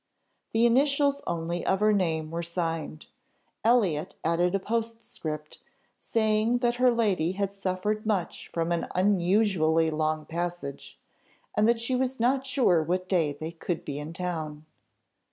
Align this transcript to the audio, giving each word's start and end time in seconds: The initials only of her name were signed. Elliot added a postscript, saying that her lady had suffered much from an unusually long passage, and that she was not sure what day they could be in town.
The 0.53 0.65
initials 0.65 1.21
only 1.27 1.63
of 1.63 1.79
her 1.79 1.93
name 1.93 2.31
were 2.31 2.41
signed. 2.41 3.05
Elliot 3.63 4.15
added 4.23 4.55
a 4.55 4.59
postscript, 4.59 5.59
saying 5.99 6.57
that 6.57 6.77
her 6.77 6.89
lady 6.89 7.33
had 7.33 7.53
suffered 7.53 8.03
much 8.03 8.47
from 8.47 8.71
an 8.71 8.87
unusually 8.95 9.91
long 9.91 10.25
passage, 10.25 10.99
and 11.55 11.67
that 11.69 11.79
she 11.79 11.95
was 11.95 12.19
not 12.19 12.47
sure 12.47 12.81
what 12.81 13.07
day 13.07 13.31
they 13.31 13.51
could 13.51 13.85
be 13.85 13.99
in 13.99 14.11
town. 14.11 14.65